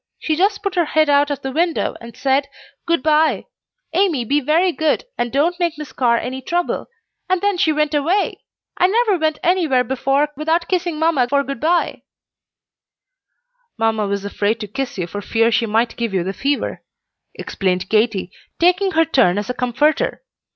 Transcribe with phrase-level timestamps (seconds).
[0.17, 2.47] She just put her head out of the window and said,
[2.87, 3.45] 'Good by;
[3.93, 6.87] Amy, be very good, and don't make Miss Carr any trouble,'
[7.29, 8.41] and then she went away.
[8.75, 12.01] I never went anywhere before without kissing mamma for good by."
[13.77, 16.81] "Mamma was afraid to kiss you for fear she might give you the fever,"
[17.35, 20.23] explained Katy, taking her turn as a comforter.